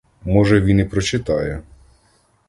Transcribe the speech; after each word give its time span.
Може, 0.23 0.61
він 0.61 0.79
і 0.79 0.83
прочитає. 0.85 1.61